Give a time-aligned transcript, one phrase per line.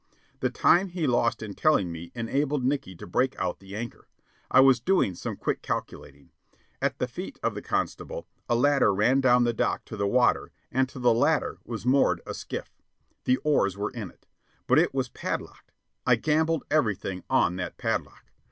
[0.39, 4.07] The time he lost in telling me enabled Nickey to break out the anchor.
[4.49, 6.31] I was doing some quick calculating.
[6.81, 10.51] At the feet of the constable a ladder ran down the dock to the water,
[10.71, 12.71] and to the ladder was moored a skiff.
[13.25, 14.25] The oars were in it.
[14.65, 15.71] But it was padlocked.
[16.03, 18.25] I gambled everything on that padlock.